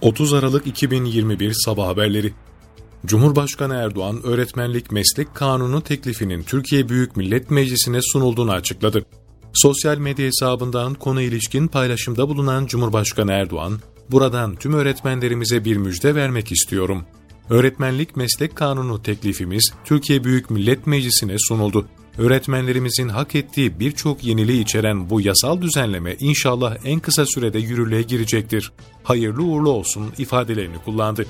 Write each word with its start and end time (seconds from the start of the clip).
30 0.00 0.32
Aralık 0.32 0.66
2021 0.66 1.52
Sabah 1.64 1.86
Haberleri 1.86 2.32
Cumhurbaşkanı 3.06 3.74
Erdoğan, 3.74 4.20
öğretmenlik 4.24 4.92
meslek 4.92 5.34
kanunu 5.34 5.82
teklifinin 5.82 6.42
Türkiye 6.42 6.88
Büyük 6.88 7.16
Millet 7.16 7.50
Meclisi'ne 7.50 7.98
sunulduğunu 8.02 8.52
açıkladı. 8.52 9.04
Sosyal 9.54 9.98
medya 9.98 10.26
hesabından 10.26 10.94
konu 10.94 11.20
ilişkin 11.20 11.68
paylaşımda 11.68 12.28
bulunan 12.28 12.66
Cumhurbaşkanı 12.66 13.32
Erdoğan, 13.32 13.80
buradan 14.10 14.56
tüm 14.56 14.74
öğretmenlerimize 14.74 15.64
bir 15.64 15.76
müjde 15.76 16.14
vermek 16.14 16.52
istiyorum. 16.52 17.04
Öğretmenlik 17.50 18.16
meslek 18.16 18.56
kanunu 18.56 19.02
teklifimiz 19.02 19.72
Türkiye 19.84 20.24
Büyük 20.24 20.50
Millet 20.50 20.86
Meclisi'ne 20.86 21.36
sunuldu. 21.38 21.86
Öğretmenlerimizin 22.20 23.08
hak 23.08 23.34
ettiği 23.34 23.80
birçok 23.80 24.24
yeniliği 24.24 24.62
içeren 24.62 25.10
bu 25.10 25.20
yasal 25.20 25.60
düzenleme 25.62 26.16
inşallah 26.20 26.76
en 26.84 27.00
kısa 27.00 27.26
sürede 27.26 27.58
yürürlüğe 27.58 28.02
girecektir. 28.02 28.72
Hayırlı 29.02 29.42
uğurlu 29.42 29.70
olsun 29.70 30.12
ifadelerini 30.18 30.78
kullandı. 30.84 31.26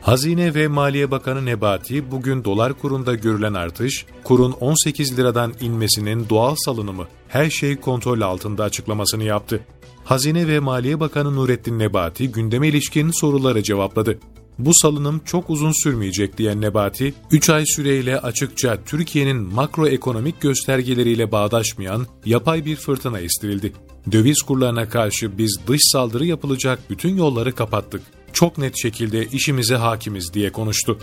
Hazine 0.00 0.54
ve 0.54 0.68
Maliye 0.68 1.10
Bakanı 1.10 1.46
Nebati 1.46 2.10
bugün 2.10 2.44
dolar 2.44 2.72
kurunda 2.72 3.14
görülen 3.14 3.54
artış, 3.54 4.06
kurun 4.24 4.52
18 4.52 5.18
liradan 5.18 5.54
inmesinin 5.60 6.28
doğal 6.28 6.54
salınımı, 6.64 7.06
her 7.28 7.50
şey 7.50 7.76
kontrol 7.76 8.20
altında 8.20 8.64
açıklamasını 8.64 9.24
yaptı. 9.24 9.60
Hazine 10.04 10.48
ve 10.48 10.60
Maliye 10.60 11.00
Bakanı 11.00 11.36
Nurettin 11.36 11.78
Nebati 11.78 12.32
gündeme 12.32 12.68
ilişkin 12.68 13.10
soruları 13.10 13.62
cevapladı. 13.62 14.18
Bu 14.58 14.70
salınım 14.74 15.20
çok 15.24 15.50
uzun 15.50 15.82
sürmeyecek 15.82 16.38
diyen 16.38 16.60
Nebati, 16.60 17.14
3 17.30 17.50
ay 17.50 17.64
süreyle 17.66 18.20
açıkça 18.20 18.78
Türkiye'nin 18.86 19.36
makroekonomik 19.36 20.40
göstergeleriyle 20.40 21.32
bağdaşmayan 21.32 22.06
yapay 22.24 22.64
bir 22.64 22.76
fırtına 22.76 23.20
estirildi. 23.20 23.72
Döviz 24.12 24.42
kurlarına 24.42 24.88
karşı 24.88 25.38
biz 25.38 25.60
dış 25.66 25.80
saldırı 25.92 26.26
yapılacak 26.26 26.78
bütün 26.90 27.16
yolları 27.16 27.54
kapattık. 27.54 28.02
Çok 28.32 28.58
net 28.58 28.82
şekilde 28.82 29.26
işimize 29.26 29.76
hakimiz 29.76 30.34
diye 30.34 30.52
konuştu. 30.52 30.98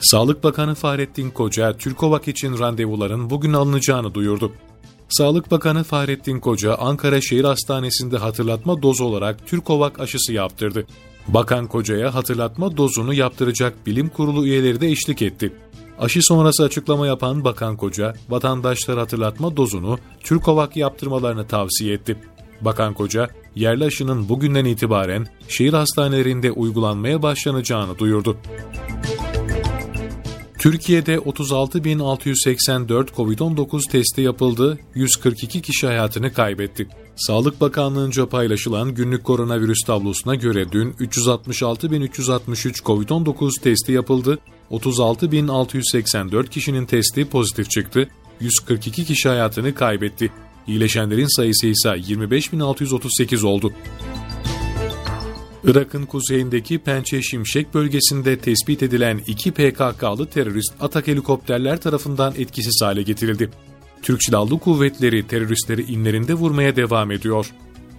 Sağlık 0.00 0.44
Bakanı 0.44 0.74
Fahrettin 0.74 1.30
Koca, 1.30 1.76
Türkovak 1.76 2.28
için 2.28 2.58
randevuların 2.58 3.30
bugün 3.30 3.52
alınacağını 3.52 4.14
duyurdu. 4.14 4.52
Sağlık 5.08 5.50
Bakanı 5.50 5.84
Fahrettin 5.84 6.40
Koca, 6.40 6.74
Ankara 6.74 7.20
Şehir 7.20 7.44
Hastanesi'nde 7.44 8.18
hatırlatma 8.18 8.82
dozu 8.82 9.04
olarak 9.04 9.46
Türkovak 9.46 10.00
aşısı 10.00 10.32
yaptırdı. 10.32 10.86
Bakan 11.28 11.66
Koca'ya 11.66 12.14
hatırlatma 12.14 12.76
dozunu 12.76 13.14
yaptıracak 13.14 13.86
bilim 13.86 14.08
kurulu 14.08 14.46
üyeleri 14.46 14.80
de 14.80 14.88
eşlik 14.88 15.22
etti. 15.22 15.52
Aşı 15.98 16.22
sonrası 16.22 16.62
açıklama 16.62 17.06
yapan 17.06 17.44
Bakan 17.44 17.76
Koca, 17.76 18.14
vatandaşlara 18.28 19.00
hatırlatma 19.00 19.56
dozunu 19.56 19.98
Türkovak 20.20 20.76
yaptırmalarını 20.76 21.46
tavsiye 21.46 21.94
etti. 21.94 22.16
Bakan 22.60 22.94
Koca, 22.94 23.28
yerli 23.54 23.84
aşının 23.84 24.28
bugünden 24.28 24.64
itibaren 24.64 25.26
şehir 25.48 25.72
hastanelerinde 25.72 26.52
uygulanmaya 26.52 27.22
başlanacağını 27.22 27.98
duyurdu. 27.98 28.36
Türkiye'de 30.58 31.16
36.684 31.16 33.06
COVID-19 33.06 33.90
testi 33.90 34.20
yapıldı, 34.20 34.78
142 34.94 35.62
kişi 35.62 35.86
hayatını 35.86 36.32
kaybetti. 36.32 36.88
Sağlık 37.20 37.60
Bakanlığı'nca 37.60 38.26
paylaşılan 38.26 38.94
günlük 38.94 39.24
koronavirüs 39.24 39.78
tablosuna 39.86 40.34
göre 40.34 40.72
dün 40.72 40.92
366.363 40.92 42.82
COVID-19 42.82 43.62
testi 43.62 43.92
yapıldı, 43.92 44.38
36.684 44.70 46.48
kişinin 46.48 46.86
testi 46.86 47.28
pozitif 47.28 47.70
çıktı, 47.70 48.08
142 48.40 49.04
kişi 49.04 49.28
hayatını 49.28 49.74
kaybetti. 49.74 50.32
İyileşenlerin 50.66 51.36
sayısı 51.36 51.66
ise 51.66 51.88
25.638 51.88 53.46
oldu. 53.46 53.72
Irak'ın 55.64 56.06
kuzeyindeki 56.06 56.78
Pençe 56.78 57.22
Şimşek 57.22 57.74
bölgesinde 57.74 58.38
tespit 58.38 58.82
edilen 58.82 59.20
iki 59.26 59.52
PKK'lı 59.52 60.26
terörist 60.26 60.72
Atak 60.80 61.06
helikopterler 61.06 61.80
tarafından 61.80 62.34
etkisiz 62.38 62.82
hale 62.82 63.02
getirildi. 63.02 63.50
Türk 64.02 64.22
Silahlı 64.22 64.58
Kuvvetleri 64.58 65.26
teröristleri 65.26 65.82
inlerinde 65.82 66.34
vurmaya 66.34 66.76
devam 66.76 67.10
ediyor. 67.10 67.52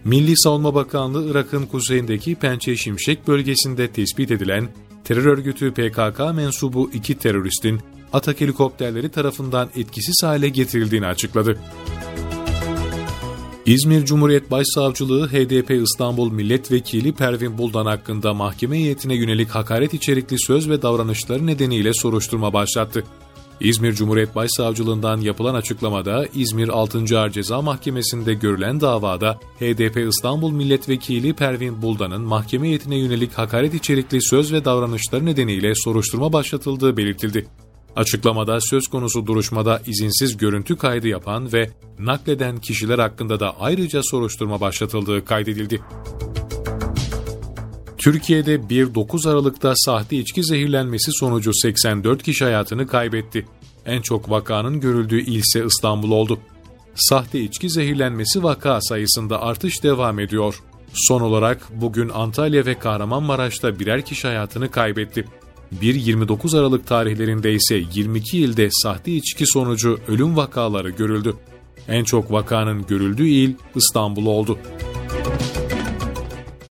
Milli 0.06 0.38
Savunma 0.38 0.76
Bakanlığı 0.76 1.32
Irak'ın 1.32 1.66
kuzeyindeki 1.66 2.36
Pençe 2.36 2.76
Şimşek 2.76 3.28
bölgesinde 3.28 3.92
tespit 3.92 4.32
edilen 4.32 4.70
terör 5.04 5.26
örgütü 5.26 5.72
PKK 5.74 6.20
mensubu 6.36 6.90
iki 6.94 7.18
teröristin 7.18 7.80
Atak 8.14 8.42
helikopterleri 8.42 9.10
tarafından 9.10 9.70
etkisiz 9.76 10.16
hale 10.24 10.50
getirildiğini 10.50 11.08
açıkladı. 11.08 11.60
İzmir 13.66 14.06
Cumhuriyet 14.06 14.52
Başsavcılığı 14.52 15.28
HDP 15.28 15.72
İstanbul 15.72 16.32
Milletvekili 16.32 17.14
Pervin 17.14 17.58
Buldan 17.58 17.86
hakkında 17.86 18.34
mahkeme 18.34 18.78
heyetine 18.78 19.16
yönelik 19.16 19.50
hakaret 19.50 19.94
içerikli 19.94 20.36
söz 20.40 20.70
ve 20.70 20.82
davranışları 20.82 21.48
nedeniyle 21.48 21.94
soruşturma 21.94 22.54
başlattı. 22.54 23.04
İzmir 23.62 23.94
Cumhuriyet 23.94 24.36
Başsavcılığından 24.36 25.22
yapılan 25.22 25.56
açıklamada 25.56 26.26
İzmir 26.34 26.70
6. 26.70 27.20
Ağır 27.20 27.30
Ceza 27.30 27.62
Mahkemesi'nde 27.62 28.34
görülen 28.34 28.82
davada 28.82 29.40
HDP 29.60 29.98
İstanbul 30.10 30.52
Milletvekili 30.52 31.34
Pervin 31.34 31.82
Buldan'ın 31.82 32.22
mahkeme 32.22 32.68
heyetine 32.68 32.98
yönelik 32.98 33.34
hakaret 33.34 33.74
içerikli 33.74 34.22
söz 34.22 34.54
ve 34.54 34.66
davranışları 34.66 35.26
nedeniyle 35.26 35.74
soruşturma 35.76 36.34
başlatıldığı 36.34 36.98
belirtildi. 36.98 37.48
Açıklamada 37.96 38.58
söz 38.62 38.88
konusu 38.88 39.28
duruşmada 39.28 39.82
izinsiz 39.88 40.38
görüntü 40.38 40.78
kaydı 40.78 41.08
yapan 41.08 41.54
ve 41.54 41.70
nakleden 42.00 42.58
kişiler 42.58 43.00
hakkında 43.00 43.40
da 43.40 43.60
ayrıca 43.60 44.02
soruşturma 44.04 44.62
başlatıldığı 44.62 45.26
kaydedildi. 45.26 45.82
Türkiye'de 48.02 48.56
1-9 48.56 49.30
Aralık'ta 49.30 49.74
sahte 49.76 50.18
içki 50.18 50.44
zehirlenmesi 50.44 51.12
sonucu 51.12 51.52
84 51.54 52.24
kişi 52.24 52.44
hayatını 52.44 52.88
kaybetti. 52.88 53.46
En 53.86 54.02
çok 54.02 54.30
vakanın 54.30 54.80
görüldüğü 54.80 55.22
il 55.22 55.36
ise 55.36 55.66
İstanbul 55.66 56.12
oldu. 56.12 56.40
Sahte 56.96 57.42
içki 57.42 57.70
zehirlenmesi 57.70 58.44
vaka 58.44 58.82
sayısında 58.82 59.42
artış 59.42 59.84
devam 59.84 60.20
ediyor. 60.20 60.64
Son 60.94 61.22
olarak 61.22 61.68
bugün 61.82 62.10
Antalya 62.10 62.66
ve 62.66 62.80
Kahramanmaraş'ta 62.80 63.80
birer 63.80 64.06
kişi 64.06 64.28
hayatını 64.28 64.72
kaybetti. 64.72 65.26
1-29 65.82 66.60
Aralık 66.60 66.88
tarihlerinde 66.88 67.54
ise 67.54 67.84
22 67.94 68.38
ilde 68.38 68.70
sahte 68.72 69.12
içki 69.12 69.46
sonucu 69.48 70.00
ölüm 70.08 70.38
vakaları 70.38 70.90
görüldü. 70.90 71.36
En 71.88 72.04
çok 72.04 72.32
vakanın 72.32 72.86
görüldüğü 72.88 73.28
il 73.28 73.54
İstanbul 73.76 74.26
oldu. 74.26 74.58